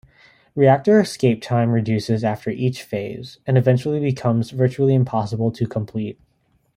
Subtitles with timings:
[0.55, 6.19] Reactor escape time reduces after each phase and eventually becomes virtually impossible to complete.